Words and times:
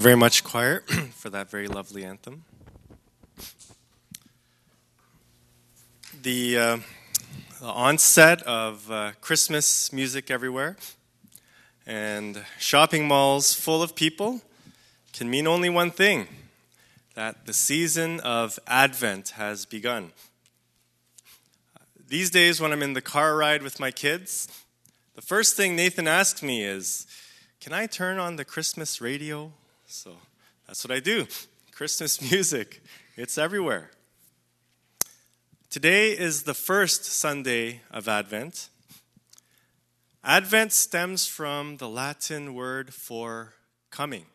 very 0.00 0.14
much, 0.14 0.44
choir, 0.44 0.80
for 1.16 1.28
that 1.28 1.50
very 1.50 1.66
lovely 1.66 2.04
anthem. 2.04 2.44
The, 6.22 6.56
uh, 6.56 6.78
the 7.60 7.66
onset 7.66 8.40
of 8.42 8.88
uh, 8.92 9.12
Christmas 9.20 9.92
music 9.92 10.30
everywhere 10.30 10.76
and 11.84 12.44
shopping 12.60 13.08
malls 13.08 13.54
full 13.54 13.82
of 13.82 13.96
people 13.96 14.40
can 15.12 15.28
mean 15.28 15.48
only 15.48 15.68
one 15.68 15.90
thing 15.90 16.28
that 17.14 17.46
the 17.46 17.52
season 17.52 18.20
of 18.20 18.56
Advent 18.68 19.30
has 19.30 19.66
begun. 19.66 20.12
These 22.06 22.30
days, 22.30 22.60
when 22.60 22.70
I'm 22.70 22.84
in 22.84 22.92
the 22.92 23.02
car 23.02 23.36
ride 23.36 23.64
with 23.64 23.80
my 23.80 23.90
kids, 23.90 24.46
the 25.16 25.22
first 25.22 25.56
thing 25.56 25.74
Nathan 25.74 26.06
asks 26.06 26.40
me 26.40 26.62
is, 26.62 27.04
Can 27.60 27.72
I 27.72 27.86
turn 27.86 28.20
on 28.20 28.36
the 28.36 28.44
Christmas 28.44 29.00
radio? 29.00 29.52
So 29.90 30.12
that's 30.66 30.84
what 30.84 30.94
I 30.94 31.00
do. 31.00 31.26
Christmas 31.72 32.20
music, 32.30 32.82
it's 33.16 33.38
everywhere. 33.38 33.90
Today 35.70 36.10
is 36.10 36.42
the 36.42 36.52
first 36.52 37.06
Sunday 37.06 37.80
of 37.90 38.06
Advent. 38.06 38.68
Advent 40.22 40.72
stems 40.72 41.26
from 41.26 41.78
the 41.78 41.88
Latin 41.88 42.52
word 42.52 42.92
for 42.92 43.54
coming. 43.90 44.26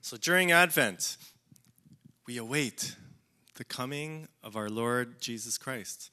So 0.00 0.16
during 0.16 0.50
Advent, 0.50 1.16
we 2.26 2.38
await 2.38 2.96
the 3.54 3.64
coming 3.64 4.26
of 4.42 4.56
our 4.56 4.68
Lord 4.68 5.20
Jesus 5.20 5.58
Christ. 5.58 6.10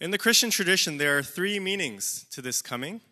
In 0.00 0.12
the 0.12 0.18
Christian 0.18 0.48
tradition, 0.48 0.96
there 0.96 1.18
are 1.18 1.22
three 1.22 1.60
meanings 1.60 2.24
to 2.30 2.40
this 2.40 2.62
coming. 2.62 3.02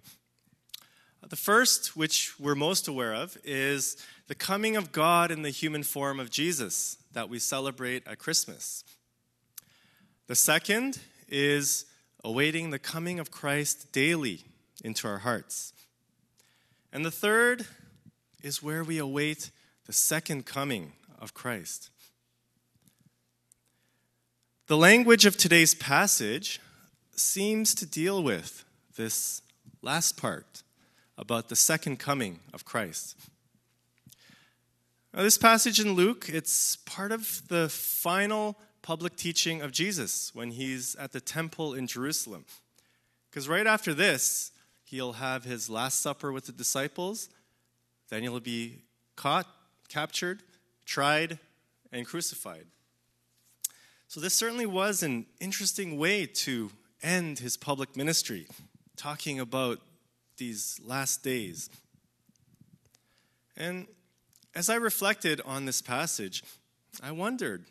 The 1.30 1.36
first, 1.36 1.96
which 1.96 2.38
we're 2.38 2.54
most 2.54 2.86
aware 2.86 3.14
of, 3.14 3.38
is 3.44 3.96
the 4.26 4.34
coming 4.34 4.76
of 4.76 4.92
God 4.92 5.30
in 5.30 5.42
the 5.42 5.50
human 5.50 5.82
form 5.82 6.20
of 6.20 6.30
Jesus 6.30 6.98
that 7.12 7.30
we 7.30 7.38
celebrate 7.38 8.06
at 8.06 8.18
Christmas. 8.18 8.84
The 10.26 10.34
second 10.34 10.98
is 11.28 11.86
awaiting 12.22 12.70
the 12.70 12.78
coming 12.78 13.18
of 13.18 13.30
Christ 13.30 13.90
daily 13.92 14.42
into 14.82 15.08
our 15.08 15.18
hearts. 15.18 15.72
And 16.92 17.04
the 17.04 17.10
third 17.10 17.66
is 18.42 18.62
where 18.62 18.84
we 18.84 18.98
await 18.98 19.50
the 19.86 19.92
second 19.92 20.44
coming 20.44 20.92
of 21.18 21.32
Christ. 21.32 21.90
The 24.66 24.76
language 24.76 25.24
of 25.24 25.36
today's 25.36 25.74
passage 25.74 26.60
seems 27.16 27.74
to 27.76 27.86
deal 27.86 28.22
with 28.22 28.64
this 28.96 29.40
last 29.80 30.16
part 30.18 30.63
about 31.16 31.48
the 31.48 31.56
second 31.56 31.98
coming 31.98 32.40
of 32.52 32.64
Christ. 32.64 33.16
Now, 35.12 35.22
this 35.22 35.38
passage 35.38 35.78
in 35.78 35.92
Luke, 35.92 36.28
it's 36.28 36.76
part 36.76 37.12
of 37.12 37.42
the 37.48 37.68
final 37.68 38.56
public 38.82 39.16
teaching 39.16 39.62
of 39.62 39.70
Jesus 39.70 40.34
when 40.34 40.50
he's 40.50 40.96
at 40.96 41.12
the 41.12 41.20
temple 41.20 41.72
in 41.72 41.86
Jerusalem. 41.86 42.44
Because 43.30 43.48
right 43.48 43.66
after 43.66 43.94
this, 43.94 44.50
he'll 44.82 45.14
have 45.14 45.44
his 45.44 45.70
last 45.70 46.00
supper 46.00 46.32
with 46.32 46.46
the 46.46 46.52
disciples, 46.52 47.28
then 48.10 48.22
he'll 48.22 48.40
be 48.40 48.82
caught, 49.16 49.46
captured, 49.88 50.42
tried, 50.84 51.38
and 51.92 52.06
crucified. 52.06 52.66
So, 54.08 54.20
this 54.20 54.34
certainly 54.34 54.66
was 54.66 55.02
an 55.02 55.26
interesting 55.40 55.96
way 55.96 56.26
to 56.26 56.70
end 57.02 57.38
his 57.38 57.56
public 57.56 57.96
ministry, 57.96 58.46
talking 58.96 59.40
about 59.40 59.80
these 60.36 60.80
last 60.84 61.22
days. 61.22 61.70
And 63.56 63.86
as 64.54 64.68
I 64.68 64.76
reflected 64.76 65.40
on 65.44 65.64
this 65.64 65.82
passage, 65.82 66.42
I 67.02 67.12
wondered 67.12 67.64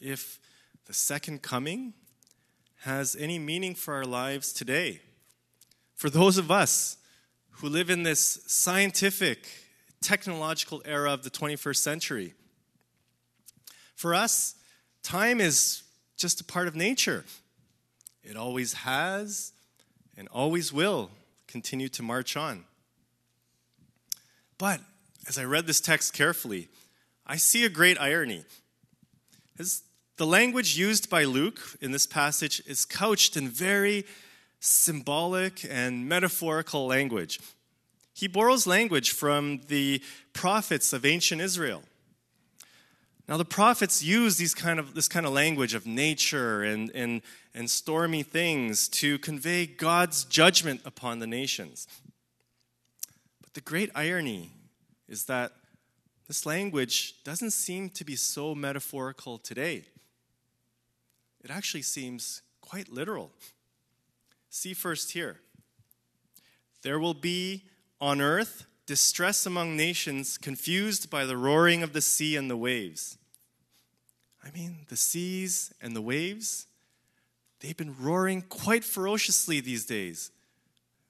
if 0.00 0.38
the 0.86 0.94
second 0.94 1.42
coming 1.42 1.94
has 2.82 3.16
any 3.16 3.38
meaning 3.38 3.74
for 3.74 3.94
our 3.94 4.04
lives 4.04 4.52
today. 4.52 5.00
For 5.94 6.08
those 6.08 6.38
of 6.38 6.50
us 6.50 6.96
who 7.50 7.68
live 7.68 7.90
in 7.90 8.04
this 8.04 8.40
scientific, 8.46 9.48
technological 10.00 10.80
era 10.84 11.12
of 11.12 11.24
the 11.24 11.30
21st 11.30 11.76
century, 11.76 12.34
for 13.96 14.14
us, 14.14 14.54
time 15.02 15.40
is 15.40 15.82
just 16.16 16.40
a 16.40 16.44
part 16.44 16.68
of 16.68 16.76
nature. 16.76 17.24
It 18.22 18.36
always 18.36 18.74
has 18.74 19.52
and 20.16 20.28
always 20.28 20.72
will 20.72 21.10
continue 21.48 21.88
to 21.88 22.02
march 22.02 22.36
on. 22.36 22.64
But 24.58 24.80
as 25.26 25.38
I 25.38 25.44
read 25.44 25.66
this 25.66 25.80
text 25.80 26.12
carefully, 26.12 26.68
I 27.26 27.36
see 27.36 27.64
a 27.64 27.68
great 27.68 27.98
irony. 28.00 28.44
As 29.58 29.82
the 30.16 30.26
language 30.26 30.78
used 30.78 31.10
by 31.10 31.24
Luke 31.24 31.60
in 31.80 31.90
this 31.90 32.06
passage 32.06 32.62
is 32.66 32.84
couched 32.84 33.36
in 33.36 33.48
very 33.48 34.04
symbolic 34.60 35.64
and 35.68 36.08
metaphorical 36.08 36.86
language. 36.86 37.40
He 38.14 38.26
borrows 38.26 38.66
language 38.66 39.12
from 39.12 39.60
the 39.68 40.02
prophets 40.32 40.92
of 40.92 41.06
ancient 41.06 41.40
Israel. 41.40 41.82
Now, 43.28 43.36
the 43.36 43.44
prophets 43.44 44.02
use 44.02 44.38
these 44.38 44.54
kind 44.54 44.80
of, 44.80 44.94
this 44.94 45.06
kind 45.06 45.26
of 45.26 45.32
language 45.32 45.74
of 45.74 45.86
nature 45.86 46.62
and, 46.62 46.90
and, 46.94 47.20
and 47.58 47.68
stormy 47.68 48.22
things 48.22 48.88
to 48.88 49.18
convey 49.18 49.66
God's 49.66 50.22
judgment 50.22 50.80
upon 50.84 51.18
the 51.18 51.26
nations. 51.26 51.88
But 53.42 53.52
the 53.54 53.60
great 53.60 53.90
irony 53.96 54.52
is 55.08 55.24
that 55.24 55.50
this 56.28 56.46
language 56.46 57.24
doesn't 57.24 57.50
seem 57.50 57.90
to 57.90 58.04
be 58.04 58.14
so 58.14 58.54
metaphorical 58.54 59.38
today. 59.38 59.86
It 61.42 61.50
actually 61.50 61.82
seems 61.82 62.42
quite 62.60 62.92
literal. 62.92 63.32
See 64.50 64.72
first 64.72 65.10
here. 65.10 65.40
There 66.82 67.00
will 67.00 67.12
be 67.12 67.64
on 68.00 68.20
earth 68.20 68.66
distress 68.86 69.46
among 69.46 69.76
nations, 69.76 70.38
confused 70.38 71.10
by 71.10 71.24
the 71.24 71.36
roaring 71.36 71.82
of 71.82 71.92
the 71.92 72.02
sea 72.02 72.36
and 72.36 72.48
the 72.48 72.56
waves. 72.56 73.18
I 74.44 74.52
mean, 74.52 74.86
the 74.88 74.96
seas 74.96 75.74
and 75.82 75.96
the 75.96 76.00
waves, 76.00 76.67
they've 77.60 77.76
been 77.76 77.96
roaring 77.98 78.42
quite 78.42 78.84
ferociously 78.84 79.60
these 79.60 79.84
days. 79.84 80.30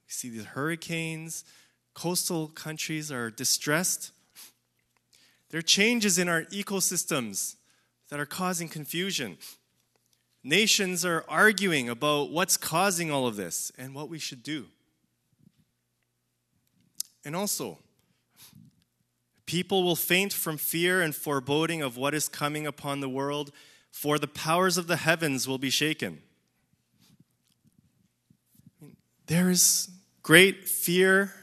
We 0.06 0.12
see 0.12 0.28
these 0.31 0.44
hurricanes, 0.44 1.44
coastal 1.94 2.48
countries 2.48 3.10
are 3.10 3.31
distressed. 3.31 4.12
There 5.50 5.59
are 5.59 5.62
changes 5.62 6.19
in 6.19 6.28
our 6.28 6.44
ecosystems 6.44 7.56
that 8.09 8.20
are 8.20 8.26
causing 8.26 8.69
confusion. 8.69 9.38
Nations 10.44 11.04
are 11.04 11.25
arguing 11.28 11.88
about 11.88 12.31
what's 12.31 12.56
causing 12.56 13.10
all 13.10 13.26
of 13.26 13.36
this 13.36 13.72
and 13.76 13.94
what 13.94 14.09
we 14.09 14.19
should 14.19 14.42
do. 14.42 14.66
And 17.25 17.34
also, 17.34 17.78
people 19.44 19.82
will 19.82 19.97
faint 19.97 20.32
from 20.32 20.56
fear 20.56 21.03
and 21.03 21.15
foreboding 21.15 21.82
of 21.82 21.97
what 21.97 22.15
is 22.15 22.28
coming 22.28 22.66
upon 22.66 23.00
the 23.00 23.09
world, 23.09 23.50
for 23.91 24.19
the 24.19 24.28
powers 24.28 24.78
of 24.78 24.86
the 24.86 24.97
heavens 24.97 25.48
will 25.48 25.59
be 25.59 25.70
shaken. 25.70 26.22
There 29.28 29.50
is 29.50 29.91
great 30.22 30.66
fear 30.66 31.34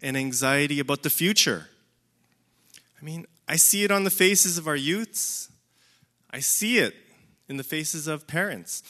and 0.00 0.16
anxiety 0.16 0.78
about 0.78 1.02
the 1.02 1.10
future. 1.10 1.66
I 3.00 3.04
mean, 3.04 3.26
I 3.48 3.56
see 3.56 3.82
it 3.82 3.90
on 3.90 4.04
the 4.04 4.10
faces 4.10 4.58
of 4.58 4.68
our 4.68 4.76
youths. 4.76 5.50
I 6.30 6.38
see 6.38 6.78
it 6.78 6.94
in 7.48 7.56
the 7.56 7.64
faces 7.64 8.06
of 8.06 8.28
parents. 8.28 8.84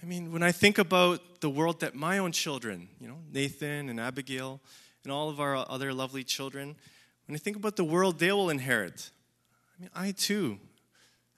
I 0.00 0.06
mean, 0.06 0.30
when 0.30 0.44
I 0.44 0.52
think 0.52 0.78
about 0.78 1.40
the 1.40 1.50
world 1.50 1.80
that 1.80 1.96
my 1.96 2.18
own 2.18 2.30
children, 2.30 2.88
you 3.00 3.08
know, 3.08 3.18
Nathan 3.32 3.88
and 3.88 3.98
Abigail, 3.98 4.60
and 5.02 5.12
all 5.12 5.28
of 5.28 5.40
our 5.40 5.56
other 5.68 5.92
lovely 5.92 6.22
children, 6.22 6.76
when 7.26 7.34
I 7.34 7.38
think 7.38 7.56
about 7.56 7.74
the 7.74 7.84
world 7.84 8.20
they 8.20 8.30
will 8.30 8.50
inherit, 8.50 9.10
I 9.76 9.82
mean, 9.82 9.90
I 9.96 10.12
too 10.12 10.60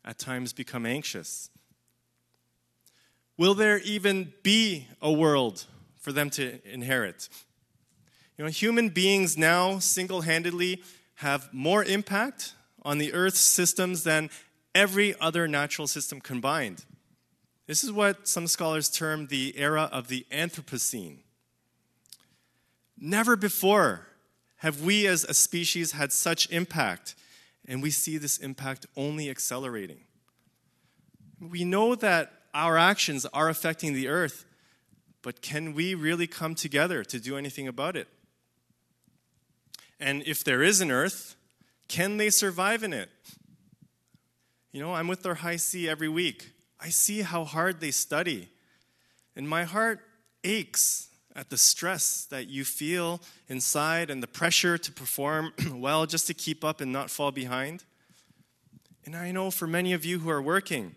at 0.04 0.18
times 0.18 0.52
become 0.52 0.84
anxious. 0.84 1.48
Will 3.42 3.54
there 3.54 3.80
even 3.80 4.32
be 4.44 4.86
a 5.00 5.10
world 5.10 5.66
for 5.98 6.12
them 6.12 6.30
to 6.30 6.60
inherit? 6.64 7.28
You 8.38 8.44
know, 8.44 8.50
human 8.52 8.88
beings 8.88 9.36
now 9.36 9.80
single 9.80 10.20
handedly 10.20 10.80
have 11.16 11.52
more 11.52 11.82
impact 11.82 12.54
on 12.82 12.98
the 12.98 13.12
Earth's 13.12 13.40
systems 13.40 14.04
than 14.04 14.30
every 14.76 15.16
other 15.20 15.48
natural 15.48 15.88
system 15.88 16.20
combined. 16.20 16.84
This 17.66 17.82
is 17.82 17.90
what 17.90 18.28
some 18.28 18.46
scholars 18.46 18.88
term 18.88 19.26
the 19.26 19.58
era 19.58 19.88
of 19.90 20.06
the 20.06 20.24
Anthropocene. 20.30 21.16
Never 22.96 23.34
before 23.34 24.06
have 24.58 24.82
we 24.82 25.04
as 25.08 25.24
a 25.24 25.34
species 25.34 25.90
had 25.90 26.12
such 26.12 26.48
impact, 26.52 27.16
and 27.66 27.82
we 27.82 27.90
see 27.90 28.18
this 28.18 28.38
impact 28.38 28.86
only 28.96 29.28
accelerating. 29.28 30.04
We 31.40 31.64
know 31.64 31.96
that 31.96 32.34
our 32.54 32.76
actions 32.76 33.26
are 33.26 33.48
affecting 33.48 33.94
the 33.94 34.08
earth, 34.08 34.44
but 35.22 35.40
can 35.40 35.74
we 35.74 35.94
really 35.94 36.26
come 36.26 36.54
together 36.54 37.04
to 37.04 37.18
do 37.18 37.36
anything 37.36 37.68
about 37.68 37.96
it? 37.96 38.08
And 40.00 40.22
if 40.26 40.42
there 40.42 40.62
is 40.62 40.80
an 40.80 40.90
earth, 40.90 41.36
can 41.88 42.16
they 42.16 42.30
survive 42.30 42.82
in 42.82 42.92
it? 42.92 43.08
You 44.72 44.80
know, 44.80 44.94
I'm 44.94 45.06
with 45.06 45.22
their 45.22 45.34
high 45.34 45.56
C 45.56 45.88
every 45.88 46.08
week. 46.08 46.50
I 46.80 46.88
see 46.88 47.22
how 47.22 47.44
hard 47.44 47.80
they 47.80 47.90
study. 47.90 48.48
And 49.36 49.48
my 49.48 49.64
heart 49.64 50.00
aches 50.42 51.08
at 51.36 51.50
the 51.50 51.56
stress 51.56 52.26
that 52.26 52.48
you 52.48 52.64
feel 52.64 53.20
inside 53.48 54.10
and 54.10 54.22
the 54.22 54.26
pressure 54.26 54.76
to 54.76 54.92
perform 54.92 55.52
well 55.74 56.06
just 56.06 56.26
to 56.26 56.34
keep 56.34 56.64
up 56.64 56.80
and 56.80 56.92
not 56.92 57.10
fall 57.10 57.30
behind. 57.30 57.84
And 59.04 59.16
I 59.16 59.30
know 59.32 59.50
for 59.50 59.66
many 59.66 59.92
of 59.92 60.04
you 60.04 60.18
who 60.18 60.30
are 60.30 60.42
working 60.42 60.94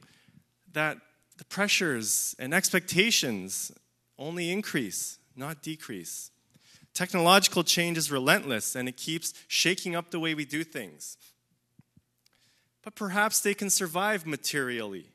that 0.73 0.97
the 1.37 1.45
pressures 1.45 2.35
and 2.39 2.53
expectations 2.53 3.71
only 4.17 4.51
increase, 4.51 5.19
not 5.35 5.61
decrease. 5.61 6.31
Technological 6.93 7.63
change 7.63 7.97
is 7.97 8.09
relentless 8.09 8.75
and 8.75 8.87
it 8.87 8.95
keeps 8.95 9.33
shaking 9.47 9.95
up 9.95 10.11
the 10.11 10.19
way 10.19 10.33
we 10.33 10.45
do 10.45 10.63
things. 10.63 11.17
But 12.83 12.95
perhaps 12.95 13.41
they 13.41 13.53
can 13.53 13.69
survive 13.69 14.25
materially. 14.25 15.09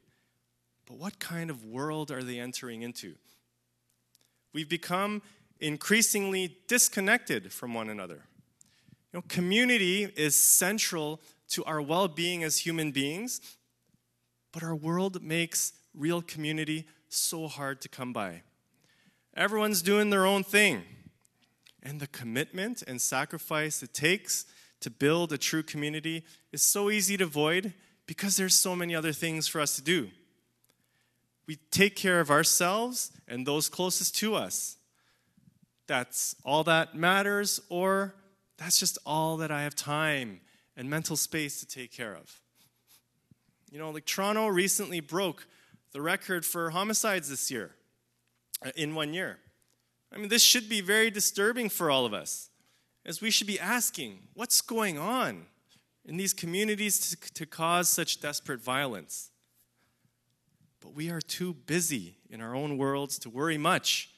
But 0.87 0.99
what 0.99 1.19
kind 1.19 1.49
of 1.49 1.65
world 1.65 2.11
are 2.11 2.23
they 2.23 2.39
entering 2.39 2.83
into? 2.83 3.15
We've 4.53 4.69
become 4.69 5.23
increasingly 5.61 6.59
disconnected 6.69 7.53
from 7.53 7.73
one 7.73 7.89
another. 7.89 8.25
You 9.13 9.19
know, 9.19 9.25
community 9.29 10.05
is 10.17 10.35
central 10.35 11.21
to 11.51 11.65
our 11.65 11.81
well 11.81 12.09
being 12.09 12.43
as 12.43 12.59
human 12.59 12.91
beings, 12.91 13.41
but 14.53 14.63
our 14.63 14.75
world 14.75 15.23
makes 15.23 15.73
real 15.95 16.23
community 16.23 16.87
so 17.09 17.49
hard 17.49 17.81
to 17.83 17.89
come 17.89 18.13
by. 18.13 18.43
Everyone's 19.37 19.83
doing 19.83 20.11
their 20.11 20.27
own 20.27 20.45
thing. 20.45 20.83
And 21.83 22.01
the 22.01 22.07
commitment 22.07 22.83
and 22.87 23.01
sacrifice 23.01 23.83
it 23.83 23.95
takes 23.95 24.45
to 24.81 24.91
build 24.91 25.33
a 25.33 25.39
true 25.39 25.63
community 25.63 26.25
is 26.53 26.63
so 26.63 26.91
easy 26.91 27.17
to 27.17 27.25
avoid 27.25 27.73
because 28.07 28.37
there's 28.37 28.55
so 28.55 28.75
many 28.75 28.95
other 28.95 29.13
things 29.13 29.47
for 29.49 29.61
us 29.61 29.77
to 29.77 29.83
do. 29.83 30.11
We 31.47 31.57
take 31.71 31.97
care 31.97 32.21
of 32.21 32.31
ourselves 32.31 33.11
and 33.27 33.47
those 33.47 33.69
closest 33.69 34.15
to 34.17 34.35
us. 34.35 34.77
That's 35.87 36.37
all 36.45 36.63
that 36.65 36.95
matters, 36.95 37.61
or 37.69 38.15
that's 38.57 38.79
just 38.79 38.99
all 39.05 39.39
that 39.39 39.51
I 39.51 39.63
have 39.63 39.75
time 39.75 40.41
and 40.77 40.89
mental 40.89 41.17
space 41.17 41.59
to 41.61 41.67
take 41.67 41.93
care 41.93 42.15
of. 42.15 42.41
You 43.71 43.79
know, 43.79 43.91
like 43.91 44.05
Toronto 44.05 44.47
recently 44.47 45.01
broke 45.01 45.47
the 45.93 46.01
record 46.01 46.45
for 46.45 46.71
homicides 46.71 47.29
this 47.29 47.51
year, 47.51 47.75
uh, 48.65 48.71
in 48.77 48.95
one 48.95 49.13
year. 49.15 49.39
I 50.13 50.19
mean, 50.19 50.29
this 50.29 50.43
should 50.43 50.69
be 50.69 50.81
very 50.81 51.11
disturbing 51.11 51.69
for 51.69 51.91
all 51.91 52.05
of 52.05 52.13
us, 52.13 52.51
as 53.05 53.21
we 53.21 53.31
should 53.31 53.47
be 53.47 53.59
asking 53.59 54.19
what's 54.35 54.61
going 54.61 54.99
on 54.99 55.47
in 56.05 56.17
these 56.17 56.35
communities 56.35 57.11
to, 57.11 57.33
to 57.35 57.47
cause 57.47 57.89
such 57.89 58.21
desperate 58.21 58.61
violence? 58.61 59.31
But 60.81 60.95
we 60.95 61.11
are 61.11 61.21
too 61.21 61.55
busy 61.55 62.17
in 62.29 62.41
our 62.41 62.55
own 62.55 62.79
worlds 62.79 63.19
to 63.21 63.31
worry 63.31 63.59
much 63.59 64.11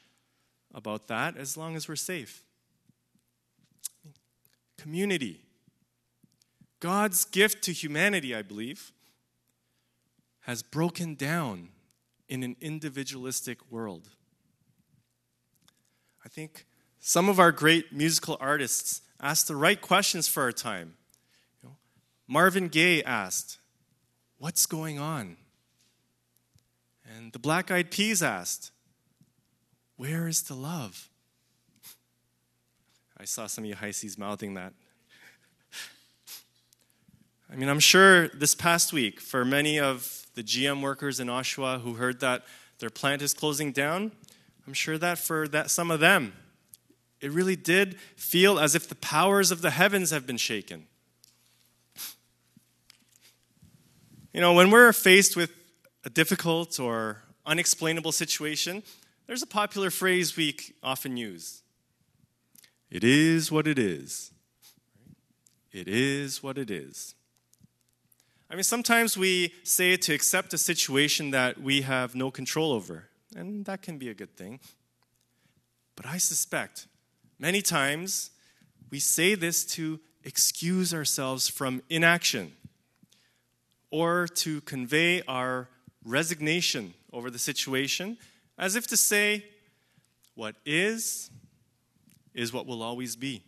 about 0.73 1.09
that 1.09 1.37
as 1.37 1.57
long 1.57 1.77
as 1.77 1.89
we're 1.89 1.97
safe. 1.97 2.43
Community. 4.79 5.41
God's 6.81 7.25
gift 7.25 7.63
to 7.65 7.73
humanity, 7.73 8.35
I 8.35 8.43
believe, 8.43 8.93
has 10.43 10.63
broken 10.63 11.15
down 11.15 11.71
in 12.29 12.43
an 12.43 12.57
individualistic 12.61 13.59
world. 13.71 14.09
I 16.25 16.29
think 16.29 16.67
some 16.99 17.29
of 17.29 17.41
our 17.41 17.53
great 17.53 17.93
musical 17.93 18.37
artists 18.41 19.03
asked 19.21 19.49
the 19.49 19.57
right 19.57 19.81
questions 19.81 20.29
for 20.29 20.43
our 20.43 20.53
time. 20.53 20.95
You 21.63 21.69
know, 21.69 21.77
Marvin 22.27 22.69
Gaye 22.69 23.03
asked, 23.03 23.59
What's 24.39 24.67
going 24.67 24.99
on? 24.99 25.37
And 27.17 27.33
the 27.33 27.39
Black 27.39 27.71
Eyed 27.71 27.91
Peas 27.91 28.23
asked, 28.23 28.73
Where 29.97 30.27
is 30.27 30.43
the 30.43 30.55
love? 30.55 31.09
I 33.19 33.25
saw 33.25 33.47
some 33.47 33.63
of 33.63 33.69
you 33.69 33.77
high 33.77 33.91
Hisees 33.91 34.19
mouthing 34.19 34.55
that. 34.55 34.73
I 37.53 37.55
mean, 37.55 37.69
I'm 37.69 37.79
sure 37.79 38.29
this 38.29 38.55
past 38.55 38.93
week, 38.93 39.21
for 39.21 39.45
many 39.45 39.79
of 39.79 40.22
the 40.35 40.43
GM 40.43 40.83
workers 40.83 41.21
in 41.21 41.29
Oshawa 41.29 41.81
who 41.81 41.95
heard 41.95 42.21
that 42.21 42.45
their 42.79 42.91
plant 42.91 43.23
is 43.23 43.35
closing 43.35 43.73
down, 43.73 44.13
I'm 44.67 44.73
sure 44.73 44.99
that 44.99 45.19
for 45.19 45.49
that 45.49 45.71
some 45.71 45.91
of 45.91 46.01
them, 46.01 46.33
it 47.21 47.31
really 47.31 47.57
did 47.57 47.99
feel 48.17 48.59
as 48.59 48.75
if 48.75 48.89
the 48.89 48.95
powers 48.95 49.51
of 49.51 49.63
the 49.63 49.71
heavens 49.71 50.11
have 50.11 50.27
been 50.27 50.37
shaken. 50.37 50.87
You 54.33 54.41
know, 54.41 54.55
when 54.55 54.71
we're 54.71 54.93
faced 54.93 55.37
with 55.37 55.53
a 56.05 56.11
difficult 56.11 56.81
or 56.81 57.23
unexplainable 57.45 58.13
situation, 58.13 58.83
there's 59.27 59.43
a 59.43 59.47
popular 59.47 59.91
phrase 59.91 60.37
we 60.37 60.57
often 60.83 61.17
use 61.17 61.63
It 62.91 63.05
is 63.05 63.53
what 63.53 63.67
it 63.67 63.79
is. 63.79 64.33
It 65.71 65.89
is 65.89 66.43
what 66.43 66.59
it 66.59 66.71
is. 66.71 67.15
I 68.53 68.55
mean, 68.55 68.65
sometimes 68.65 69.17
we 69.17 69.55
say 69.65 69.97
to 69.97 70.13
accept 70.13 70.53
a 70.53 70.59
situation 70.59 71.31
that 71.31 71.59
we 71.59 71.81
have 71.81 72.15
no 72.15 72.31
control 72.31 72.73
over, 72.73 73.09
and 73.35 73.65
that 73.65 73.81
can 73.81 73.97
be 73.97 74.11
a 74.11 74.15
good 74.15 74.37
thing. 74.37 74.61
But 75.97 76.05
I 76.05 76.19
suspect 76.19 76.87
many 77.39 77.63
times 77.63 78.31
we 78.91 78.99
say 78.99 79.37
this 79.37 79.65
to 79.77 80.01
excuse 80.23 80.93
ourselves 80.93 81.49
from 81.49 81.83
inaction 81.89 82.53
or 83.91 84.27
to 84.27 84.61
convey 84.61 85.23
our 85.23 85.71
resignation 86.05 86.93
over 87.11 87.31
the 87.31 87.39
situation 87.39 88.19
as 88.59 88.77
if 88.77 88.87
to 88.89 88.99
say, 88.99 89.47
what 90.35 90.57
is, 90.67 91.31
is 92.35 92.53
what 92.53 92.67
will 92.67 92.83
always 92.83 93.17
be. 93.17 93.43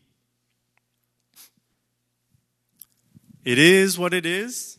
It 3.44 3.58
is 3.58 3.98
what 3.98 4.14
it 4.14 4.24
is 4.24 4.78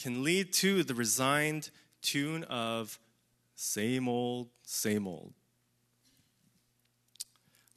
can 0.00 0.24
lead 0.24 0.50
to 0.50 0.82
the 0.82 0.94
resigned 0.94 1.70
tune 2.00 2.42
of 2.44 2.98
same 3.54 4.08
old, 4.08 4.48
same 4.64 5.06
old. 5.06 5.34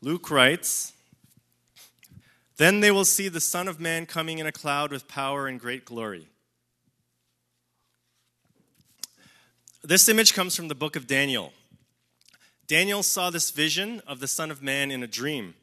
Luke 0.02 0.32
writes, 0.32 0.94
Then 2.56 2.80
they 2.80 2.92
will 2.92 3.04
see 3.04 3.28
the 3.28 3.42
Son 3.42 3.68
of 3.68 3.80
Man 3.80 4.06
coming 4.06 4.40
in 4.40 4.46
a 4.46 4.54
cloud 4.54 4.92
with 4.92 5.08
power 5.08 5.48
and 5.48 5.60
great 5.60 5.84
glory. 5.84 6.30
This 9.84 10.08
image 10.08 10.34
comes 10.34 10.56
from 10.56 10.70
the 10.70 10.76
book 10.76 10.96
of 10.96 11.08
Daniel. 11.08 11.52
Daniel 12.68 13.04
saw 13.04 13.30
this 13.30 13.52
vision 13.52 14.02
of 14.08 14.22
the 14.22 14.28
Son 14.30 14.50
of 14.50 14.64
Man 14.64 14.92
in 14.92 15.04
a 15.04 15.08
dream. 15.08 15.56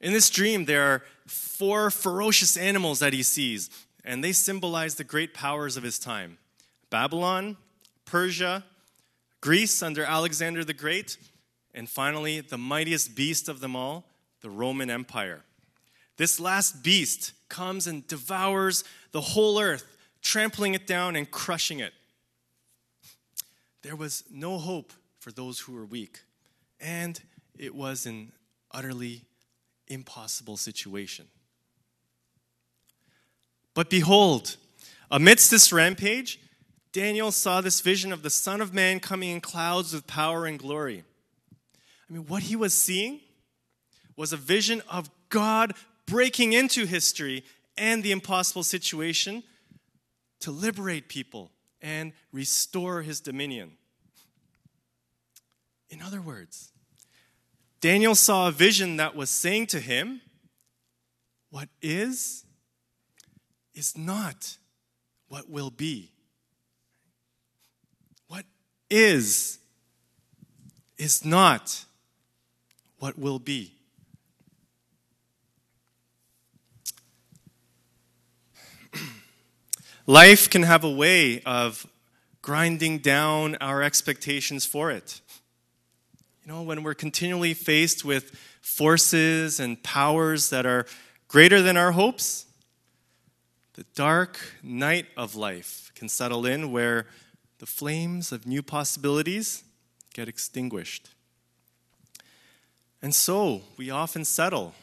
In 0.00 0.14
this 0.14 0.30
dream, 0.30 0.64
there 0.64 0.82
are 0.82 1.02
four 1.26 1.90
ferocious 1.90 2.56
animals 2.56 3.00
that 3.00 3.12
he 3.12 3.22
sees 3.22 3.68
and 4.04 4.22
they 4.22 4.32
symbolize 4.32 4.94
the 4.94 5.04
great 5.04 5.34
powers 5.34 5.76
of 5.76 5.82
his 5.82 5.98
time 5.98 6.38
Babylon, 6.90 7.56
Persia, 8.04 8.64
Greece 9.40 9.82
under 9.82 10.04
Alexander 10.04 10.64
the 10.64 10.74
Great, 10.74 11.16
and 11.74 11.88
finally, 11.88 12.40
the 12.40 12.58
mightiest 12.58 13.14
beast 13.14 13.48
of 13.48 13.60
them 13.60 13.76
all, 13.76 14.04
the 14.40 14.50
Roman 14.50 14.90
Empire. 14.90 15.42
This 16.16 16.40
last 16.40 16.82
beast 16.82 17.32
comes 17.48 17.86
and 17.86 18.06
devours 18.06 18.84
the 19.12 19.20
whole 19.20 19.60
earth, 19.60 19.96
trampling 20.20 20.74
it 20.74 20.86
down 20.86 21.16
and 21.16 21.30
crushing 21.30 21.80
it. 21.80 21.92
There 23.82 23.96
was 23.96 24.24
no 24.30 24.58
hope 24.58 24.92
for 25.18 25.32
those 25.32 25.60
who 25.60 25.72
were 25.72 25.86
weak, 25.86 26.20
and 26.80 27.18
it 27.58 27.74
was 27.74 28.04
an 28.04 28.32
utterly 28.72 29.22
impossible 29.88 30.56
situation. 30.56 31.26
But 33.74 33.90
behold, 33.90 34.56
amidst 35.10 35.50
this 35.50 35.72
rampage, 35.72 36.40
Daniel 36.92 37.30
saw 37.30 37.60
this 37.60 37.80
vision 37.80 38.12
of 38.12 38.22
the 38.22 38.30
Son 38.30 38.60
of 38.60 38.74
Man 38.74 38.98
coming 38.98 39.30
in 39.30 39.40
clouds 39.40 39.92
with 39.92 40.06
power 40.06 40.46
and 40.46 40.58
glory. 40.58 41.04
I 42.08 42.12
mean, 42.12 42.26
what 42.26 42.44
he 42.44 42.56
was 42.56 42.74
seeing 42.74 43.20
was 44.16 44.32
a 44.32 44.36
vision 44.36 44.82
of 44.88 45.08
God 45.28 45.74
breaking 46.06 46.52
into 46.52 46.84
history 46.84 47.44
and 47.76 48.02
the 48.02 48.10
impossible 48.10 48.64
situation 48.64 49.44
to 50.40 50.50
liberate 50.50 51.08
people 51.08 51.52
and 51.80 52.12
restore 52.32 53.02
his 53.02 53.20
dominion. 53.20 53.72
In 55.88 56.02
other 56.02 56.20
words, 56.20 56.72
Daniel 57.80 58.14
saw 58.14 58.48
a 58.48 58.52
vision 58.52 58.96
that 58.96 59.14
was 59.14 59.30
saying 59.30 59.68
to 59.68 59.80
him, 59.80 60.20
What 61.50 61.68
is 61.80 62.44
is 63.74 63.96
not 63.96 64.56
what 65.28 65.48
will 65.48 65.70
be. 65.70 66.10
What 68.28 68.44
is 68.90 69.58
is 70.98 71.24
not 71.24 71.84
what 72.98 73.18
will 73.18 73.38
be. 73.38 73.72
Life 80.06 80.50
can 80.50 80.62
have 80.64 80.84
a 80.84 80.90
way 80.90 81.40
of 81.42 81.86
grinding 82.42 82.98
down 82.98 83.56
our 83.56 83.82
expectations 83.82 84.66
for 84.66 84.90
it. 84.90 85.20
You 86.44 86.52
know, 86.52 86.62
when 86.62 86.82
we're 86.82 86.94
continually 86.94 87.54
faced 87.54 88.04
with 88.04 88.36
forces 88.60 89.60
and 89.60 89.82
powers 89.82 90.50
that 90.50 90.66
are 90.66 90.86
greater 91.28 91.62
than 91.62 91.76
our 91.76 91.92
hopes, 91.92 92.46
the 93.74 93.84
dark 93.94 94.38
night 94.62 95.06
of 95.16 95.34
life 95.34 95.92
can 95.94 96.08
settle 96.08 96.44
in 96.44 96.72
where 96.72 97.06
the 97.58 97.66
flames 97.66 98.32
of 98.32 98.46
new 98.46 98.62
possibilities 98.62 99.62
get 100.14 100.28
extinguished. 100.28 101.10
And 103.02 103.14
so 103.14 103.62
we 103.76 103.90
often 103.90 104.24
settle 104.24 104.74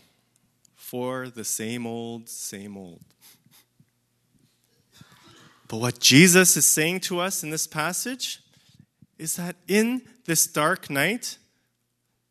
for 0.75 1.29
the 1.29 1.43
same 1.43 1.85
old, 1.85 2.29
same 2.29 2.77
old. 2.77 3.01
But 5.67 5.77
what 5.77 5.99
Jesus 5.99 6.55
is 6.55 6.65
saying 6.65 7.01
to 7.01 7.19
us 7.19 7.43
in 7.43 7.49
this 7.49 7.67
passage 7.67 8.39
is 9.17 9.35
that 9.35 9.57
in 9.67 10.03
this 10.25 10.47
dark 10.47 10.89
night, 10.89 11.37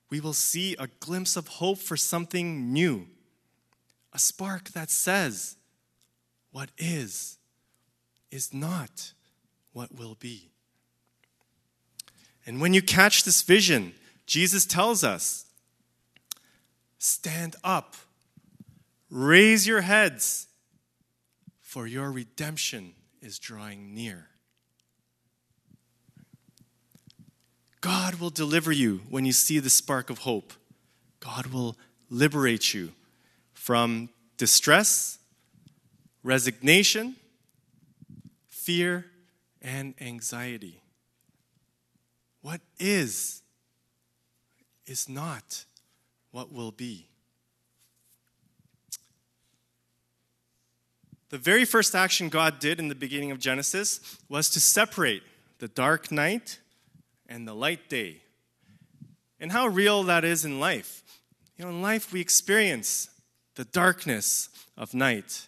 we 0.09 0.21
will 0.21 0.33
see 0.33 0.75
a 0.79 0.89
glimpse 1.01 1.37
of 1.37 1.49
hope 1.49 1.79
for 1.79 1.97
something 1.97 2.73
new, 2.73 3.07
a 4.13 4.19
spark 4.19 4.71
that 4.71 4.91
says, 4.91 5.57
What 6.57 6.71
is, 6.79 7.37
is 8.31 8.55
not 8.55 9.13
what 9.75 9.95
will 9.95 10.17
be. 10.19 10.49
And 12.47 12.63
when 12.63 12.73
you 12.73 12.81
catch 12.81 13.25
this 13.25 13.43
vision, 13.43 13.93
Jesus 14.25 14.65
tells 14.65 15.05
us 15.05 15.45
stand 16.97 17.57
up, 17.63 17.95
raise 19.11 19.67
your 19.67 19.83
heads, 19.83 20.47
for 21.61 21.87
your 21.87 22.11
redemption 22.11 22.95
is 23.21 23.39
drawing 23.39 23.95
near. 23.95 24.29
God 27.83 28.15
will 28.15 28.31
deliver 28.31 28.73
you 28.73 29.03
when 29.11 29.27
you 29.27 29.33
see 29.33 29.59
the 29.59 29.69
spark 29.69 30.09
of 30.09 30.21
hope. 30.21 30.55
God 31.21 31.49
will 31.49 31.77
liberate 32.09 32.73
you 32.73 32.93
from 33.53 34.09
distress, 34.39 35.19
resignation, 36.27 37.15
fear, 38.49 39.07
and 39.63 39.95
anxiety. 40.01 40.83
What 42.43 42.61
is, 42.81 43.43
is 44.87 45.09
not 45.09 45.65
what 46.33 46.53
will 46.53 46.73
be. 46.73 47.07
The 51.29 51.39
very 51.39 51.65
first 51.65 51.95
action 51.95 52.29
God 52.29 52.59
did 52.59 52.81
in 52.81 52.89
the 52.89 52.95
beginning 52.97 53.31
of 53.31 53.39
Genesis 53.39 54.19
was 54.29 54.51
to 54.51 54.61
separate 54.61 55.23
the 55.59 55.69
dark 55.69 56.11
night 56.11 56.59
and 57.29 57.47
the 57.47 57.55
light 57.55 57.89
day. 57.89 58.23
And 59.39 59.53
how 59.53 59.69
real 59.69 60.03
that 60.05 60.25
is 60.25 60.45
in 60.45 60.59
life. 60.59 61.05
You 61.57 61.65
know, 61.65 61.71
in 61.71 61.83
life 61.83 62.13
we 62.13 62.21
experience 62.21 63.11
the 63.55 63.65
darkness 63.65 64.49
of 64.77 64.93
night, 64.93 65.47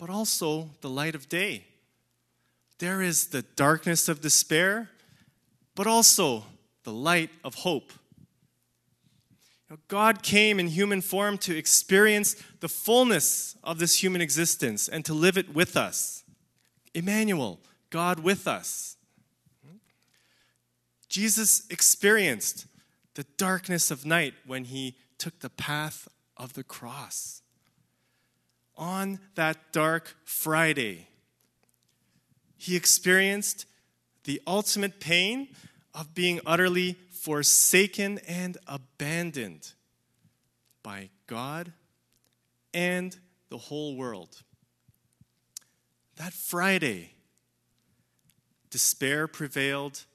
but 0.00 0.08
also 0.08 0.70
the 0.80 0.88
light 0.88 1.14
of 1.14 1.28
day. 1.28 1.62
There 2.78 3.02
is 3.02 3.26
the 3.26 3.42
darkness 3.42 4.08
of 4.08 4.22
despair, 4.22 4.88
but 5.74 5.86
also 5.86 6.44
the 6.84 6.92
light 6.92 7.28
of 7.44 7.56
hope. 7.56 7.92
God 9.88 10.22
came 10.22 10.58
in 10.58 10.68
human 10.68 11.02
form 11.02 11.36
to 11.38 11.54
experience 11.54 12.34
the 12.60 12.68
fullness 12.68 13.56
of 13.62 13.78
this 13.78 14.02
human 14.02 14.22
existence 14.22 14.88
and 14.88 15.04
to 15.04 15.12
live 15.12 15.36
it 15.36 15.54
with 15.54 15.76
us. 15.76 16.24
Emmanuel, 16.94 17.60
God 17.90 18.20
with 18.20 18.48
us. 18.48 18.96
Jesus 21.10 21.66
experienced 21.68 22.66
the 23.16 23.26
darkness 23.36 23.90
of 23.90 24.06
night 24.06 24.32
when 24.46 24.64
he 24.64 24.96
took 25.18 25.40
the 25.40 25.50
path 25.50 26.08
of 26.38 26.54
the 26.54 26.64
cross. 26.64 27.42
On 28.80 29.20
that 29.34 29.72
dark 29.72 30.16
Friday, 30.24 31.06
he 32.56 32.76
experienced 32.76 33.66
the 34.24 34.40
ultimate 34.46 35.00
pain 35.00 35.48
of 35.94 36.14
being 36.14 36.40
utterly 36.46 36.96
forsaken 37.10 38.20
and 38.26 38.56
abandoned 38.66 39.72
by 40.82 41.10
God 41.26 41.74
and 42.72 43.14
the 43.50 43.58
whole 43.58 43.96
world. 43.96 44.42
That 46.16 46.32
Friday, 46.32 47.12
despair 48.70 49.26
prevailed 49.26 50.06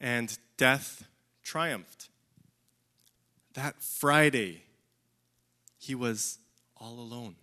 and 0.00 0.36
death 0.56 1.06
triumphed. 1.44 2.08
That 3.54 3.80
Friday, 3.80 4.64
he 5.78 5.94
was 5.94 6.38
all 6.76 6.98
alone. 6.98 7.36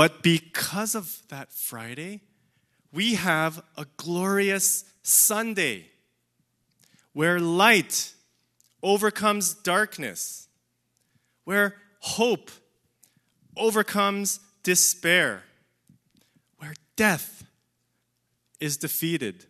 But 0.00 0.22
because 0.22 0.94
of 0.94 1.20
that 1.28 1.52
Friday, 1.52 2.22
we 2.90 3.16
have 3.16 3.62
a 3.76 3.84
glorious 3.98 4.86
Sunday 5.02 5.90
where 7.12 7.38
light 7.38 8.14
overcomes 8.82 9.52
darkness, 9.52 10.48
where 11.44 11.74
hope 11.98 12.50
overcomes 13.58 14.40
despair, 14.62 15.42
where 16.56 16.72
death 16.96 17.44
is 18.58 18.78
defeated. 18.78 19.44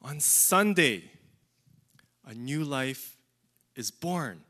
On 0.00 0.18
Sunday, 0.18 1.10
a 2.24 2.32
new 2.32 2.64
life 2.64 3.18
is 3.76 3.90
born. 3.90 4.44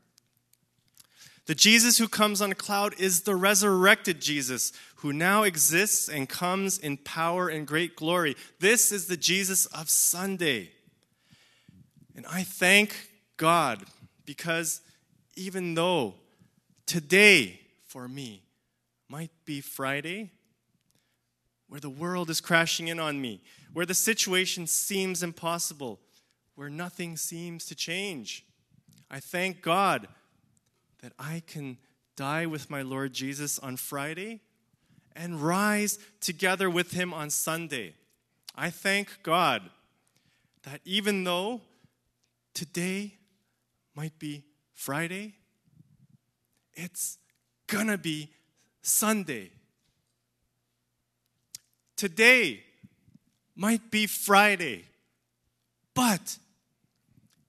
The 1.47 1.55
Jesus 1.55 1.97
who 1.97 2.07
comes 2.07 2.41
on 2.41 2.51
a 2.51 2.55
cloud 2.55 2.93
is 2.99 3.21
the 3.21 3.35
resurrected 3.35 4.21
Jesus 4.21 4.71
who 4.97 5.11
now 5.11 5.43
exists 5.43 6.07
and 6.07 6.29
comes 6.29 6.77
in 6.77 6.97
power 6.97 7.49
and 7.49 7.65
great 7.65 7.95
glory. 7.95 8.35
This 8.59 8.91
is 8.91 9.07
the 9.07 9.17
Jesus 9.17 9.65
of 9.67 9.89
Sunday. 9.89 10.69
And 12.15 12.25
I 12.27 12.43
thank 12.43 13.09
God 13.37 13.83
because 14.25 14.81
even 15.35 15.73
though 15.73 16.13
today 16.85 17.59
for 17.87 18.07
me 18.07 18.43
might 19.09 19.31
be 19.43 19.61
Friday, 19.61 20.29
where 21.67 21.79
the 21.79 21.89
world 21.89 22.29
is 22.29 22.39
crashing 22.39 22.87
in 22.87 22.99
on 22.99 23.19
me, 23.19 23.41
where 23.73 23.85
the 23.85 23.93
situation 23.93 24.67
seems 24.67 25.23
impossible, 25.23 25.99
where 26.55 26.69
nothing 26.69 27.17
seems 27.17 27.65
to 27.65 27.75
change, 27.75 28.45
I 29.09 29.19
thank 29.19 29.61
God 29.61 30.07
that 31.01 31.13
I 31.17 31.41
can 31.45 31.77
die 32.15 32.45
with 32.45 32.69
my 32.69 32.81
Lord 32.81 33.13
Jesus 33.13 33.57
on 33.59 33.77
Friday 33.77 34.41
and 35.15 35.41
rise 35.41 35.99
together 36.19 36.69
with 36.69 36.91
him 36.91 37.13
on 37.13 37.29
Sunday. 37.29 37.95
I 38.55 38.69
thank 38.69 39.23
God 39.23 39.69
that 40.63 40.81
even 40.85 41.23
though 41.23 41.61
today 42.53 43.15
might 43.95 44.17
be 44.19 44.43
Friday, 44.73 45.33
it's 46.73 47.17
gonna 47.67 47.97
be 47.97 48.29
Sunday. 48.81 49.51
Today 51.95 52.63
might 53.55 53.91
be 53.91 54.07
Friday, 54.07 54.85
but 55.93 56.37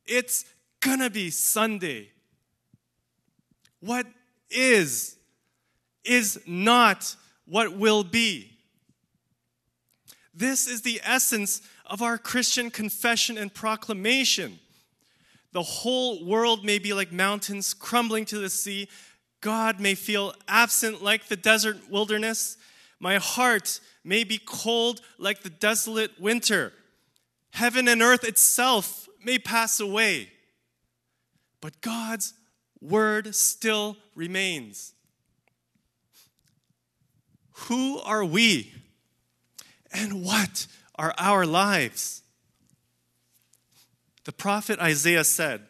it's 0.07 0.45
gonna 0.81 1.11
be 1.11 1.31
Sunday. 1.31 2.12
What 3.83 4.07
is, 4.49 5.17
is 6.05 6.41
not 6.47 7.17
what 7.47 7.77
will 7.77 8.05
be. 8.05 8.53
This 10.33 10.69
is 10.69 10.83
the 10.83 11.01
essence 11.05 11.63
of 11.85 12.01
our 12.01 12.17
Christian 12.17 12.71
confession 12.71 13.37
and 13.37 13.53
proclamation. 13.53 14.61
The 15.51 15.63
whole 15.63 16.25
world 16.25 16.65
may 16.65 16.79
be 16.79 16.93
like 16.93 17.13
mountains 17.13 17.75
crumbling 17.75 18.25
to 18.27 18.39
the 18.39 18.49
sea. 18.49 18.89
God 19.41 19.81
may 19.81 19.97
feel 19.97 20.33
absent 20.47 21.03
like 21.03 21.27
the 21.27 21.37
desert 21.37 21.91
wilderness. 21.91 22.57
My 23.01 23.17
heart 23.17 23.81
may 24.05 24.23
be 24.23 24.39
cold 24.39 25.01
like 25.19 25.43
the 25.43 25.51
desolate 25.51 26.21
winter. 26.21 26.73
Heaven 27.51 27.89
and 27.89 28.01
earth 28.01 28.23
itself 28.25 29.09
may 29.23 29.39
pass 29.39 29.81
away. 29.81 30.31
But 31.61 31.81
God's 31.81 32.33
word 32.83 33.35
still 33.35 33.97
remains. 34.15 34.93
Who 37.69 37.99
are 38.01 38.25
we? 38.25 38.73
And 39.93 40.25
what 40.25 40.67
are 40.97 41.15
our 41.19 41.47
lives? 41.47 42.23
The 44.25 44.33
prophet 44.33 44.79
Isaiah 44.79 45.25
said, 45.25 45.63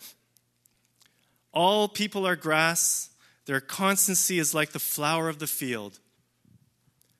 All 1.52 1.88
people 1.88 2.26
are 2.26 2.36
grass, 2.36 3.10
their 3.46 3.60
constancy 3.60 4.38
is 4.38 4.54
like 4.54 4.70
the 4.70 4.78
flower 4.78 5.28
of 5.28 5.38
the 5.38 5.46
field. 5.46 5.98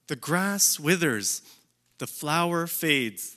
The 0.09 0.17
grass 0.17 0.79
withers, 0.79 1.43
the 1.99 2.07
flower 2.07 2.67
fades. 2.67 3.37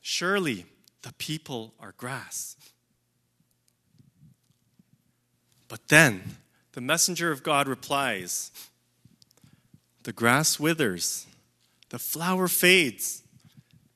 Surely 0.00 0.66
the 1.02 1.12
people 1.14 1.74
are 1.78 1.94
grass. 1.96 2.56
But 5.68 5.88
then 5.88 6.36
the 6.72 6.80
messenger 6.80 7.30
of 7.30 7.42
God 7.42 7.68
replies 7.68 8.50
The 10.02 10.12
grass 10.12 10.60
withers, 10.60 11.26
the 11.88 11.98
flower 11.98 12.48
fades, 12.48 13.22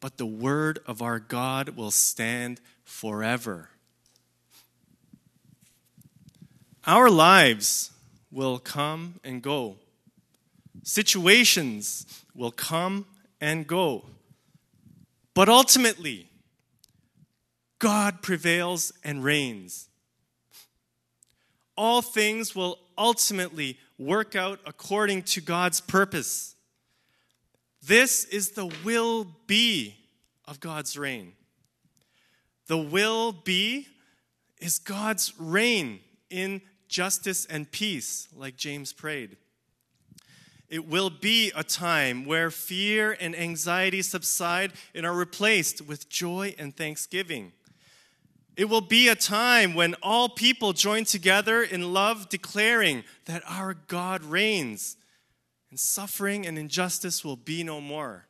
but 0.00 0.16
the 0.16 0.26
word 0.26 0.80
of 0.86 1.02
our 1.02 1.18
God 1.18 1.70
will 1.70 1.90
stand 1.90 2.60
forever. 2.84 3.68
Our 6.86 7.10
lives 7.10 7.90
will 8.30 8.58
come 8.58 9.20
and 9.22 9.42
go. 9.42 9.76
Situations 10.82 12.24
will 12.34 12.50
come 12.50 13.04
and 13.40 13.66
go. 13.66 14.06
But 15.34 15.48
ultimately, 15.48 16.28
God 17.78 18.22
prevails 18.22 18.92
and 19.04 19.22
reigns. 19.22 19.89
All 21.76 22.02
things 22.02 22.54
will 22.54 22.78
ultimately 22.98 23.78
work 23.98 24.36
out 24.36 24.60
according 24.66 25.22
to 25.22 25.40
God's 25.40 25.80
purpose. 25.80 26.54
This 27.82 28.24
is 28.24 28.50
the 28.50 28.72
will 28.84 29.26
be 29.46 29.96
of 30.46 30.60
God's 30.60 30.98
reign. 30.98 31.32
The 32.66 32.78
will 32.78 33.32
be 33.32 33.88
is 34.58 34.78
God's 34.78 35.32
reign 35.38 36.00
in 36.28 36.60
justice 36.88 37.46
and 37.46 37.70
peace, 37.70 38.28
like 38.36 38.56
James 38.56 38.92
prayed. 38.92 39.36
It 40.68 40.86
will 40.86 41.10
be 41.10 41.50
a 41.56 41.64
time 41.64 42.24
where 42.24 42.50
fear 42.50 43.16
and 43.20 43.36
anxiety 43.36 44.02
subside 44.02 44.72
and 44.94 45.04
are 45.04 45.14
replaced 45.14 45.82
with 45.82 46.08
joy 46.08 46.54
and 46.58 46.76
thanksgiving. 46.76 47.52
It 48.60 48.68
will 48.68 48.82
be 48.82 49.08
a 49.08 49.14
time 49.14 49.72
when 49.72 49.94
all 50.02 50.28
people 50.28 50.74
join 50.74 51.04
together 51.04 51.62
in 51.62 51.94
love, 51.94 52.28
declaring 52.28 53.04
that 53.24 53.42
our 53.46 53.72
God 53.72 54.22
reigns, 54.22 54.98
and 55.70 55.80
suffering 55.80 56.46
and 56.46 56.58
injustice 56.58 57.24
will 57.24 57.36
be 57.36 57.64
no 57.64 57.80
more. 57.80 58.26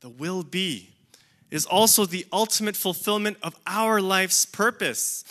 The 0.00 0.08
will 0.08 0.42
be 0.42 0.90
is 1.52 1.64
also 1.66 2.04
the 2.04 2.26
ultimate 2.32 2.74
fulfillment 2.74 3.36
of 3.44 3.54
our 3.64 4.00
life's 4.00 4.44
purpose. 4.44 5.22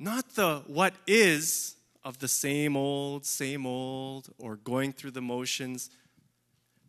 Not 0.00 0.34
the 0.34 0.64
what 0.66 0.94
is 1.06 1.76
of 2.02 2.18
the 2.18 2.26
same 2.26 2.76
old, 2.76 3.26
same 3.26 3.64
old, 3.64 4.28
or 4.38 4.56
going 4.56 4.92
through 4.92 5.12
the 5.12 5.22
motions, 5.22 5.88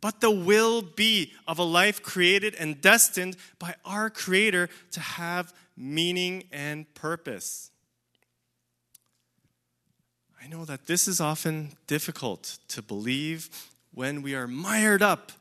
but 0.03 0.19
the 0.19 0.29
will 0.29 0.81
be 0.81 1.31
of 1.47 1.57
a 1.57 1.63
life 1.63 2.03
created 2.03 2.53
and 2.55 2.81
destined 2.81 3.37
by 3.57 3.73
our 3.85 4.09
Creator 4.09 4.67
to 4.91 4.99
have 4.99 5.53
meaning 5.77 6.43
and 6.51 6.93
purpose. 6.93 7.71
I 10.43 10.47
know 10.47 10.65
that 10.65 10.87
this 10.87 11.07
is 11.07 11.21
often 11.21 11.77
difficult 11.87 12.57
to 12.67 12.81
believe 12.81 13.49
when 13.93 14.21
we 14.21 14.35
are 14.35 14.45
mired 14.45 15.01
up 15.01 15.31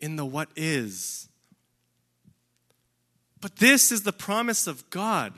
in 0.00 0.16
the 0.16 0.26
what 0.26 0.48
is. 0.56 1.28
But 3.40 3.58
this 3.58 3.92
is 3.92 4.02
the 4.02 4.12
promise 4.12 4.66
of 4.66 4.90
God. 4.90 5.34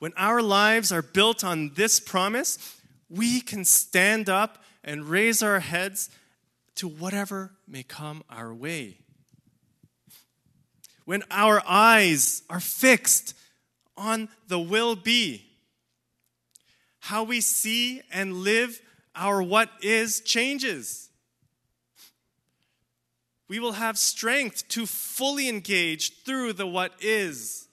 When 0.00 0.12
our 0.18 0.42
lives 0.42 0.92
are 0.92 1.00
built 1.00 1.42
on 1.42 1.72
this 1.76 1.98
promise, 1.98 2.78
we 3.08 3.40
can 3.40 3.64
stand 3.64 4.28
up 4.28 4.62
and 4.84 5.06
raise 5.06 5.42
our 5.42 5.60
heads 5.60 6.10
to 6.76 6.88
whatever 6.88 7.52
may 7.66 7.82
come 7.82 8.22
our 8.30 8.54
way. 8.54 8.98
When 11.04 11.22
our 11.30 11.62
eyes 11.66 12.42
are 12.50 12.60
fixed 12.60 13.34
on 13.96 14.28
the 14.48 14.58
will 14.58 14.96
be, 14.96 15.46
how 17.00 17.22
we 17.22 17.40
see 17.40 18.02
and 18.12 18.38
live 18.38 18.80
our 19.14 19.42
what 19.42 19.70
is 19.80 20.20
changes. 20.20 21.08
We 23.48 23.60
will 23.60 23.72
have 23.72 23.96
strength 23.96 24.66
to 24.70 24.86
fully 24.86 25.48
engage 25.48 26.24
through 26.24 26.54
the 26.54 26.66
what 26.66 26.92
is. 27.00 27.68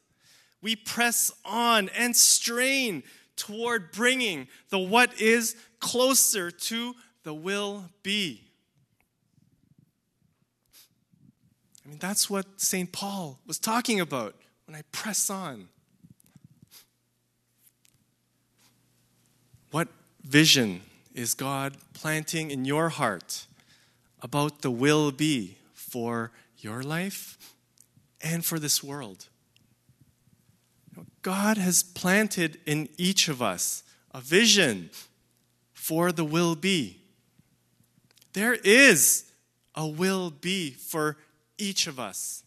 We 0.61 0.75
press 0.75 1.31
on 1.43 1.89
and 1.89 2.15
strain 2.15 3.03
toward 3.35 3.91
bringing 3.91 4.47
the 4.69 4.79
what 4.79 5.19
is 5.19 5.55
closer 5.79 6.51
to 6.51 6.93
the 7.23 7.33
will 7.33 7.89
be. 8.03 8.43
I 11.82 11.82
mean, 11.93 11.99
that's 11.99 12.27
what 12.27 12.45
St. 12.57 12.91
Paul 12.91 13.39
was 13.45 13.59
talking 13.59 13.99
about 13.99 14.35
when 14.65 14.75
I 14.75 14.81
press 14.91 15.29
on. 15.29 15.67
What 19.69 19.89
vision 20.23 20.81
is 21.13 21.35
God 21.35 21.77
planting 21.93 22.49
in 22.49 22.65
your 22.65 22.89
heart 22.89 23.45
about 24.21 24.61
the 24.63 24.71
will 24.71 25.11
be 25.11 25.57
for 25.73 26.31
your 26.57 26.81
life 26.81 27.37
and 28.21 28.43
for 28.43 28.57
this 28.57 28.83
world? 28.83 29.27
God 31.21 31.57
has 31.57 31.83
planted 31.83 32.59
in 32.65 32.89
each 32.97 33.27
of 33.27 33.39
us 33.41 33.83
a 34.11 34.19
vision 34.19 34.89
for 35.73 36.11
the 36.11 36.25
will 36.25 36.55
be. 36.55 37.01
There 38.33 38.55
is 38.63 39.25
a 39.75 39.87
will 39.87 40.31
be 40.31 40.71
for 40.71 41.17
each 41.63 41.87
of 41.87 41.99
us. 41.99 42.43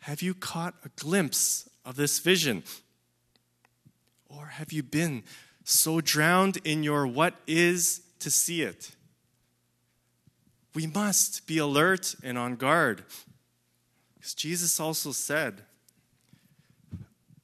Have 0.00 0.22
you 0.22 0.34
caught 0.34 0.74
a 0.84 0.88
glimpse 0.96 1.68
of 1.84 1.96
this 1.96 2.18
vision? 2.18 2.62
Or 4.28 4.46
have 4.46 4.72
you 4.72 4.82
been 4.82 5.22
so 5.64 6.00
drowned 6.00 6.58
in 6.58 6.82
your 6.82 7.06
what 7.06 7.34
is 7.46 8.02
to 8.20 8.30
see 8.30 8.62
it. 8.62 8.92
We 10.74 10.86
must 10.86 11.46
be 11.46 11.58
alert 11.58 12.14
and 12.22 12.36
on 12.36 12.56
guard. 12.56 13.04
Because 14.14 14.34
Jesus 14.34 14.78
also 14.78 15.12
said, 15.12 15.62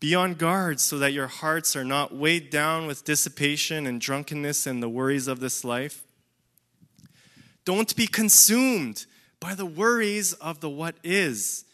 Be 0.01 0.15
on 0.15 0.35
guard 0.35 0.81
so 0.81 0.99
that 0.99 1.13
your 1.13 1.29
hearts 1.29 1.77
are 1.77 1.85
not 1.85 2.15
weighed 2.15 2.51
down 2.51 2.87
with 2.87 3.05
dissipation 3.05 3.87
and 3.87 4.01
drunkenness 4.01 4.67
and 4.67 4.83
the 4.83 4.89
worries 4.89 5.29
of 5.29 5.41
this 5.41 5.65
life. 5.65 6.03
Don't 7.65 7.95
be 7.95 8.07
consumed 8.07 9.07
by 9.41 9.55
the 9.55 9.67
worries 9.67 10.35
of 10.35 10.61
the 10.61 10.71
what 10.71 10.97
is. 11.03 11.65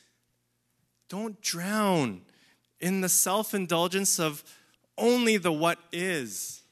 Don't 1.09 1.41
drown 1.41 2.23
in 2.81 3.01
the 3.01 3.09
self 3.09 3.55
indulgence 3.55 4.19
of 4.19 4.45
only 4.97 5.37
the 5.37 5.53
what 5.53 5.79
is. 5.93 6.63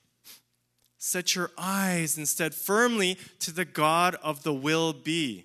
Set 0.98 1.34
your 1.34 1.50
eyes 1.58 2.16
instead 2.16 2.54
firmly 2.54 3.18
to 3.40 3.52
the 3.52 3.66
God 3.66 4.16
of 4.22 4.42
the 4.42 4.54
will 4.54 4.92
be. 4.92 5.44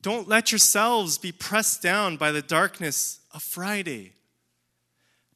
Don't 0.00 0.28
let 0.28 0.52
yourselves 0.52 1.18
be 1.18 1.32
pressed 1.32 1.82
down 1.82 2.16
by 2.16 2.30
the 2.30 2.42
darkness 2.42 3.20
of 3.32 3.42
Friday, 3.42 4.12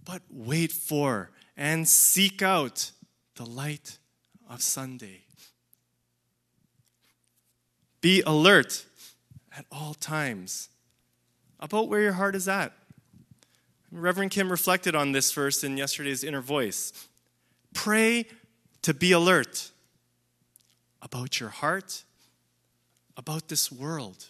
but 0.04 0.22
wait 0.30 0.70
for 0.70 1.30
and 1.56 1.88
seek 1.88 2.42
out 2.42 2.92
the 3.36 3.46
light 3.46 3.98
of 4.48 4.62
Sunday. 4.62 5.22
Be 8.00 8.22
alert 8.22 8.84
at 9.56 9.66
all 9.72 9.94
times 9.94 10.68
about 11.60 11.88
where 11.88 12.00
your 12.00 12.12
heart 12.12 12.34
is 12.34 12.48
at. 12.48 12.72
Reverend 13.90 14.30
Kim 14.30 14.50
reflected 14.50 14.94
on 14.94 15.12
this 15.12 15.32
verse 15.32 15.64
in 15.64 15.76
yesterday's 15.76 16.22
inner 16.22 16.40
voice. 16.40 16.92
Pray 17.74 18.26
to 18.82 18.94
be 18.94 19.12
alert 19.12 19.70
about 21.02 21.40
your 21.40 21.48
heart, 21.48 22.04
about 23.16 23.48
this 23.48 23.72
world. 23.72 24.26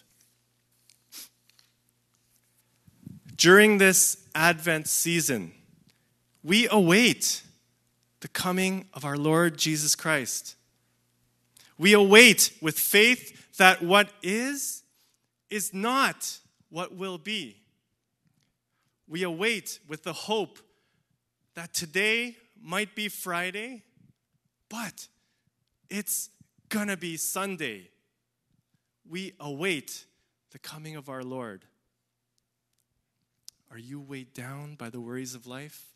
During 3.35 3.77
this 3.77 4.17
Advent 4.33 4.87
season, 4.87 5.53
we 6.43 6.67
await 6.69 7.43
the 8.21 8.27
coming 8.27 8.85
of 8.93 9.05
our 9.05 9.17
Lord 9.17 9.57
Jesus 9.57 9.95
Christ. 9.95 10.55
We 11.77 11.93
await 11.93 12.51
with 12.61 12.77
faith 12.77 13.38
that 13.59 13.81
what 13.81 14.09
is, 14.21 14.83
is 15.49 15.73
not 15.73 16.39
what 16.69 16.93
will 16.95 17.17
be 17.17 17.59
we 19.09 19.23
await 19.23 19.79
with 19.87 20.03
the 20.03 20.13
hope 20.13 20.59
that 21.55 21.73
today 21.73 22.37
might 22.61 22.95
be 22.95 23.09
Friday, 23.09 23.83
but 24.69 25.07
it's 25.89 26.29
gonna 26.69 26.95
be 26.95 27.17
Sunday. 27.17 27.89
We 29.09 29.33
await 29.39 30.05
the 30.51 30.59
coming 30.59 30.95
of 30.95 31.09
our 31.09 31.23
Lord. 31.23 31.65
Are 33.71 33.79
you 33.79 33.99
weighed 33.99 34.33
down 34.33 34.75
by 34.75 34.91
the 34.91 35.01
worries 35.01 35.33
of 35.33 35.47
life? 35.47 35.87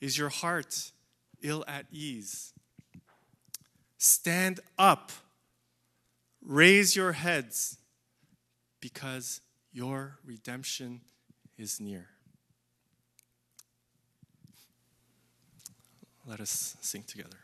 Is 0.00 0.16
your 0.16 0.28
heart 0.28 0.92
ill 1.42 1.64
at 1.66 1.86
ease? 1.90 2.52
Stand 3.98 4.60
up. 4.78 5.10
Raise 6.44 6.94
your 6.94 7.12
heads 7.12 7.78
because 8.80 9.40
your 9.72 10.18
redemption 10.24 11.00
is 11.56 11.80
near. 11.80 12.08
Let 16.26 16.40
us 16.40 16.76
sing 16.82 17.02
together. 17.06 17.43